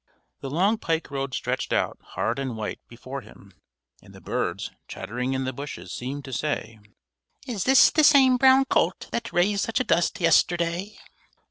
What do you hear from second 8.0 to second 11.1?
same brown colt that raised such a dust yesterday?"